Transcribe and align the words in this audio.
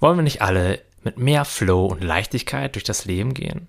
Wollen 0.00 0.18
wir 0.18 0.22
nicht 0.22 0.42
alle 0.42 0.80
mit 1.02 1.18
mehr 1.18 1.44
Flow 1.44 1.86
und 1.86 2.02
Leichtigkeit 2.02 2.74
durch 2.74 2.84
das 2.84 3.04
Leben 3.04 3.34
gehen? 3.34 3.68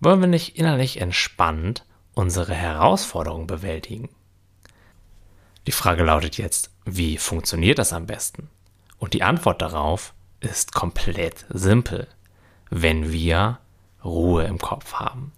Wollen 0.00 0.20
wir 0.20 0.28
nicht 0.28 0.56
innerlich 0.56 1.00
entspannt 1.00 1.84
unsere 2.14 2.54
Herausforderungen 2.54 3.46
bewältigen? 3.46 4.08
Die 5.66 5.72
Frage 5.72 6.04
lautet 6.04 6.36
jetzt, 6.36 6.70
wie 6.84 7.16
funktioniert 7.16 7.78
das 7.78 7.92
am 7.92 8.06
besten? 8.06 8.48
Und 8.98 9.14
die 9.14 9.22
Antwort 9.22 9.62
darauf 9.62 10.14
ist 10.40 10.72
komplett 10.72 11.46
simpel, 11.48 12.08
wenn 12.70 13.12
wir 13.12 13.58
Ruhe 14.04 14.44
im 14.44 14.58
Kopf 14.58 14.94
haben. 14.94 15.32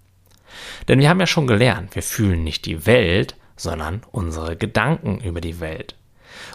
Denn 0.88 0.98
wir 0.98 1.08
haben 1.08 1.20
ja 1.20 1.26
schon 1.26 1.46
gelernt, 1.46 1.94
wir 1.94 2.02
fühlen 2.02 2.44
nicht 2.44 2.66
die 2.66 2.86
Welt, 2.86 3.36
sondern 3.56 4.02
unsere 4.10 4.56
Gedanken 4.56 5.20
über 5.20 5.40
die 5.40 5.60
Welt. 5.60 5.96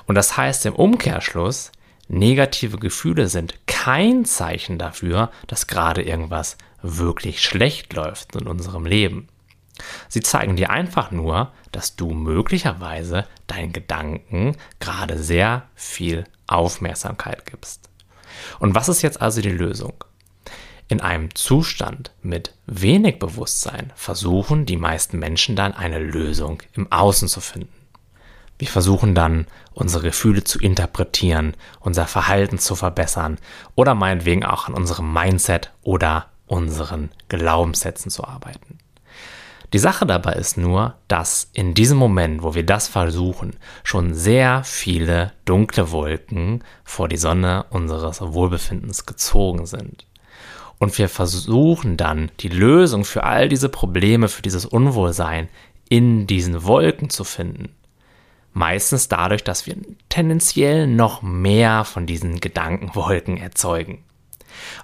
Und 0.06 0.16
das 0.16 0.38
heißt 0.38 0.66
im 0.66 0.76
Umkehrschluss, 0.76 1.72
negative 2.08 2.78
Gefühle 2.78 3.28
sind 3.28 3.56
kein 3.68 4.26
Zeichen 4.26 4.78
dafür, 4.78 5.32
dass 5.48 5.68
gerade 5.68 6.02
irgendwas 6.02 6.58
wirklich 6.82 7.42
schlecht 7.42 7.94
läuft 7.94 8.36
in 8.36 8.48
unserem 8.48 8.86
Leben. 8.86 9.28
Sie 10.08 10.22
zeigen 10.22 10.56
dir 10.56 10.70
einfach 10.70 11.12
nur, 11.12 11.52
dass 11.72 11.96
du 11.96 12.12
möglicherweise 12.12 13.26
deinen 13.46 13.74
Gedanken 13.74 14.56
gerade 14.80 15.18
sehr 15.18 15.68
viel 15.76 16.24
Aufmerksamkeit 16.48 17.46
gibst. 17.46 17.90
Und 18.60 18.76
was 18.76 18.90
ist 18.90 19.02
jetzt 19.02 19.22
also 19.22 19.42
die 19.42 19.50
Lösung? 19.50 19.94
In 20.88 21.02
einem 21.02 21.36
Zustand 21.36 22.12
mit 22.22 22.54
wenig 22.66 23.20
Bewusstsein 23.20 23.92
versuchen 23.96 24.66
die 24.66 24.78
meisten 24.78 25.20
Menschen 25.20 25.56
dann 25.56 25.74
eine 25.74 26.00
Lösung 26.00 26.64
im 26.74 26.90
Außen 26.92 27.28
zu 27.28 27.42
finden. 27.42 27.77
Wir 28.60 28.68
versuchen 28.68 29.14
dann, 29.14 29.46
unsere 29.74 30.04
Gefühle 30.04 30.44
zu 30.44 30.60
interpretieren, 30.60 31.56
unser 31.80 32.08
Verhalten 32.08 32.58
zu 32.58 32.76
verbessern 32.76 33.38
oder 33.76 33.94
meinetwegen 33.94 34.44
auch 34.44 34.68
an 34.68 34.74
unserem 34.74 35.14
Mindset 35.14 35.72
oder 35.84 36.28
unseren 36.48 37.12
Glaubenssätzen 37.30 38.10
zu 38.10 38.24
arbeiten. 38.24 38.80
Die 39.74 39.80
Sache 39.80 40.06
dabei 40.06 40.34
ist 40.34 40.58
nur, 40.58 40.96
dass 41.10 41.50
in 41.52 41.74
diesem 41.74 41.98
Moment, 41.98 42.42
wo 42.42 42.56
wir 42.56 42.66
das 42.66 42.88
versuchen, 42.88 43.58
schon 43.84 44.14
sehr 44.14 44.64
viele 44.64 45.34
dunkle 45.44 45.92
Wolken 45.92 46.64
vor 46.86 47.10
die 47.10 47.18
Sonne 47.18 47.66
unseres 47.70 48.22
Wohlbefindens 48.22 49.06
gezogen 49.06 49.66
sind. 49.66 50.06
Und 50.80 50.98
wir 50.98 51.10
versuchen 51.10 51.98
dann 51.98 52.32
die 52.40 52.50
Lösung 52.50 53.04
für 53.04 53.24
all 53.24 53.50
diese 53.50 53.68
Probleme, 53.68 54.30
für 54.30 54.42
dieses 54.42 54.66
Unwohlsein 54.66 55.50
in 55.90 56.28
diesen 56.28 56.64
Wolken 56.64 57.10
zu 57.10 57.26
finden. 57.26 57.70
Meistens 58.58 59.08
dadurch, 59.08 59.44
dass 59.44 59.68
wir 59.68 59.76
tendenziell 60.10 60.88
noch 60.88 61.22
mehr 61.22 61.84
von 61.84 62.08
diesen 62.08 62.40
Gedankenwolken 62.40 63.38
erzeugen. 63.38 64.04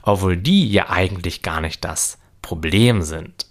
Obwohl 0.04 0.38
die 0.38 0.72
ja 0.72 0.92
eigentlich 0.92 1.42
gar 1.42 1.60
nicht 1.60 1.84
das 1.84 2.20
Problem 2.44 3.02
sind. 3.02 3.48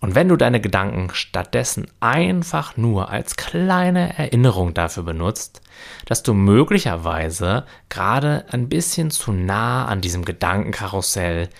Und 0.00 0.14
wenn 0.14 0.28
du 0.28 0.36
deine 0.36 0.62
Gedanken 0.62 1.10
stattdessen 1.12 1.88
einfach 2.00 2.78
nur 2.78 3.10
als 3.10 3.36
kleine 3.36 4.16
Erinnerung 4.16 4.72
dafür 4.72 5.02
benutzt, 5.02 5.60
dass 6.06 6.22
du 6.22 6.32
möglicherweise 6.32 7.66
gerade 7.90 8.46
ein 8.52 8.70
bisschen 8.70 9.10
zu 9.10 9.32
nah 9.32 9.84
an 9.84 10.00
diesem 10.00 10.24
Gedankenkarussell 10.24 11.50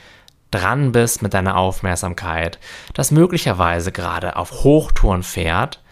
dran 0.51 0.93
bist 0.93 1.21
mit 1.21 1.35
deiner 1.35 1.59
Aufmerksamkeit, 1.59 2.59
das 2.95 3.11
möglicherweise 3.11 3.93
gerade 3.93 4.37
auf 4.37 4.65
Hochtouren 4.65 5.23
fährt 5.23 5.83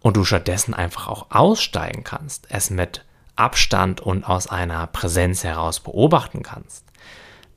und 0.00 0.16
du 0.16 0.24
stattdessen 0.24 0.74
einfach 0.74 1.08
auch 1.08 1.26
aussteigen 1.30 2.04
kannst, 2.04 2.46
es 2.50 2.70
mit 2.70 3.04
Abstand 3.36 4.00
und 4.00 4.24
aus 4.24 4.46
einer 4.46 4.86
Präsenz 4.86 5.44
heraus 5.44 5.80
beobachten 5.80 6.42
kannst, 6.42 6.84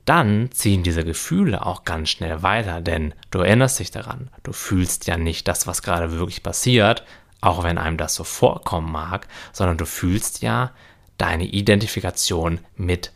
dann 0.04 0.50
ziehen 0.52 0.82
diese 0.82 1.04
Gefühle 1.04 1.64
auch 1.64 1.84
ganz 1.84 2.10
schnell 2.10 2.42
weiter, 2.42 2.80
denn 2.80 3.14
du 3.30 3.38
erinnerst 3.38 3.78
dich 3.78 3.90
daran, 3.90 4.30
du 4.42 4.52
fühlst 4.52 5.06
ja 5.06 5.16
nicht 5.16 5.48
das, 5.48 5.66
was 5.66 5.82
gerade 5.82 6.12
wirklich 6.12 6.42
passiert, 6.42 7.04
auch 7.40 7.62
wenn 7.62 7.78
einem 7.78 7.96
das 7.96 8.14
so 8.14 8.24
vorkommen 8.24 8.90
mag, 8.92 9.28
sondern 9.52 9.78
du 9.78 9.86
fühlst 9.86 10.42
ja 10.42 10.72
deine 11.18 11.44
Identifikation 11.44 12.60
mit 12.76 13.12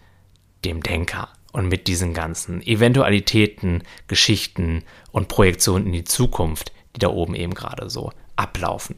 dem 0.65 0.83
Denker 0.83 1.28
und 1.53 1.69
mit 1.69 1.89
diesen 1.89 2.15
ganzen 2.15 2.62
Eventualitäten, 2.62 3.83
Geschichten 4.06 4.84
und 5.10 5.28
Projektionen 5.28 5.87
in 5.87 5.93
die 5.93 6.05
Zukunft, 6.05 6.72
die 6.95 7.00
da 7.00 7.09
oben 7.09 7.34
eben 7.34 7.55
gerade 7.55 7.91
so 7.91 8.12
ablaufen. 8.37 8.97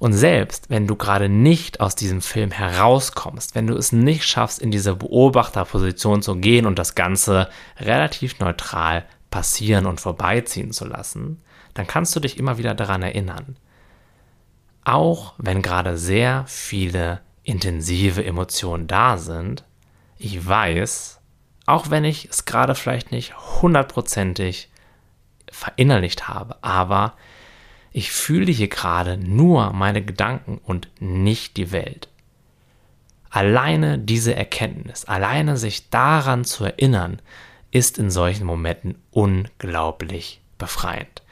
Und 0.00 0.14
selbst 0.14 0.70
wenn 0.70 0.86
du 0.86 0.96
gerade 0.96 1.28
nicht 1.28 1.80
aus 1.80 1.94
diesem 1.94 2.22
Film 2.22 2.52
herauskommst, 2.52 3.54
wenn 3.54 3.66
du 3.66 3.76
es 3.76 3.92
nicht 3.92 4.24
schaffst, 4.24 4.58
in 4.58 4.70
diese 4.70 4.96
Beobachterposition 4.96 6.22
zu 6.22 6.36
gehen 6.36 6.64
und 6.64 6.78
das 6.78 6.94
Ganze 6.94 7.50
relativ 7.78 8.38
neutral 8.38 9.04
passieren 9.30 9.84
und 9.84 10.00
vorbeiziehen 10.00 10.72
zu 10.72 10.86
lassen, 10.86 11.42
dann 11.74 11.86
kannst 11.86 12.16
du 12.16 12.20
dich 12.20 12.38
immer 12.38 12.56
wieder 12.56 12.74
daran 12.74 13.02
erinnern. 13.02 13.58
Auch 14.84 15.34
wenn 15.36 15.60
gerade 15.60 15.98
sehr 15.98 16.44
viele 16.46 17.20
intensive 17.42 18.24
Emotionen 18.24 18.86
da 18.86 19.18
sind, 19.18 19.64
ich 20.16 20.46
weiß, 20.46 21.20
auch 21.66 21.90
wenn 21.90 22.06
ich 22.06 22.26
es 22.30 22.46
gerade 22.46 22.74
vielleicht 22.74 23.12
nicht 23.12 23.36
hundertprozentig 23.60 24.70
verinnerlicht 25.52 26.26
habe, 26.26 26.56
aber 26.62 27.12
ich 27.92 28.12
fühle 28.12 28.52
hier 28.52 28.68
gerade 28.68 29.16
nur 29.16 29.72
meine 29.72 30.02
Gedanken 30.02 30.60
und 30.64 30.88
nicht 31.00 31.56
die 31.56 31.72
Welt. 31.72 32.08
Alleine 33.30 33.98
diese 33.98 34.34
Erkenntnis, 34.34 35.04
alleine 35.04 35.56
sich 35.56 35.90
daran 35.90 36.44
zu 36.44 36.64
erinnern, 36.64 37.20
ist 37.70 37.98
in 37.98 38.10
solchen 38.10 38.44
Momenten 38.44 38.96
unglaublich 39.10 40.40
befreiend. 40.58 41.22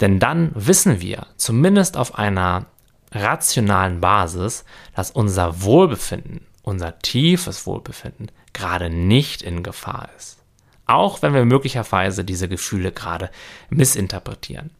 Denn 0.00 0.18
dann 0.18 0.50
wissen 0.54 1.00
wir, 1.00 1.26
zumindest 1.36 1.96
auf 1.96 2.18
einer 2.18 2.66
rationalen 3.12 4.00
Basis, 4.00 4.64
dass 4.94 5.10
unser 5.10 5.62
Wohlbefinden, 5.62 6.46
unser 6.62 6.98
tiefes 6.98 7.66
Wohlbefinden 7.66 8.30
gerade 8.52 8.90
nicht 8.90 9.42
in 9.42 9.62
Gefahr 9.62 10.10
ist. 10.16 10.38
Auch 10.86 11.22
wenn 11.22 11.34
wir 11.34 11.44
möglicherweise 11.44 12.24
diese 12.24 12.48
Gefühle 12.48 12.92
gerade 12.92 13.30
missinterpretieren. 13.70 14.70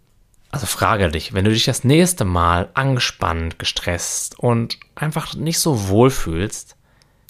Also 0.51 0.67
frage 0.67 1.11
dich, 1.11 1.35
wenn 1.35 1.45
du 1.45 1.51
dich 1.51 1.67
das 1.67 1.85
nächste 1.85 2.25
Mal 2.25 2.71
angespannt, 2.75 3.59
gestresst 3.59 4.39
und 4.39 4.79
einfach 4.95 5.35
nicht 5.35 5.59
so 5.59 5.89
wohl 5.89 6.11
fühlst, 6.11 6.77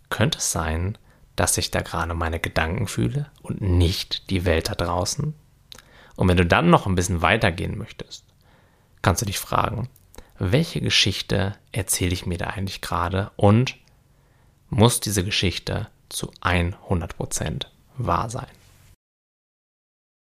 könnte 0.09 0.39
es 0.39 0.53
sein, 0.53 0.97
dass 1.35 1.59
ich 1.59 1.71
da 1.71 1.81
gerade 1.81 2.15
meine 2.15 2.41
Gedanken 2.41 2.87
fühle 2.87 3.27
und 3.43 3.61
nicht 3.61 4.31
die 4.31 4.45
Welt 4.45 4.69
da 4.69 4.75
draußen? 4.75 5.35
Und 6.17 6.29
wenn 6.29 6.37
du 6.37 6.47
dann 6.47 6.71
noch 6.71 6.87
ein 6.87 6.95
bisschen 6.95 7.23
weitergehen 7.23 7.77
möchtest, 7.77 8.25
kannst 9.03 9.23
du 9.23 9.27
dich 9.27 9.39
fragen, 9.39 9.89
welche 10.39 10.81
Geschichte 10.81 11.57
erzähle 11.73 12.13
ich 12.13 12.27
mir 12.27 12.39
da 12.39 12.47
eigentlich 12.47 12.81
gerade 12.81 13.31
und 13.37 13.77
muss 14.69 15.01
diese 15.01 15.25
Geschichte 15.25 15.89
zu 16.09 16.31
100% 16.41 17.67
wahr 17.97 18.31
sein? 18.31 18.47